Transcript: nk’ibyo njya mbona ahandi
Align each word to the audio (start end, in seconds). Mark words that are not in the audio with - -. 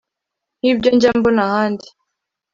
nk’ibyo 0.59 0.89
njya 0.95 1.11
mbona 1.17 1.41
ahandi 1.47 1.87